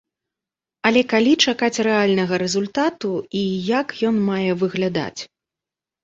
Але 0.89 1.01
калі 1.11 1.33
чакаць 1.49 1.81
рэальнага 1.87 2.39
рэзультату 2.43 3.11
і 3.41 3.41
як 3.79 3.93
ён 4.09 4.17
мае 4.31 4.51
выглядаць? 4.63 5.21